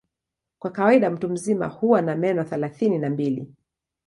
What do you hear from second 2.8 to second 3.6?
na mbili.